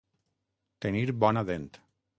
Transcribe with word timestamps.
Tenir 0.87 1.07
bona 1.27 1.47
dent. 1.53 1.71